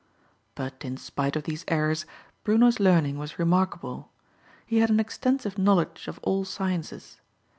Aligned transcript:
But 0.55 0.83
in 0.83 0.97
spite 0.97 1.35
of 1.35 1.43
these 1.43 1.63
errors 1.67 2.07
Bruno's 2.43 2.79
learning 2.79 3.19
was 3.19 3.37
remarkable. 3.37 4.09
He 4.65 4.79
had 4.79 4.89
an 4.89 4.99
extensive 4.99 5.59
knowledge 5.59 6.07
of 6.07 6.19
all 6.23 6.43
sciences. 6.43 7.21